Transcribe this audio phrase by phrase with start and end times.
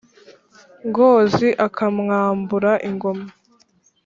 [0.87, 3.27] ngozi akamwambura ingoma.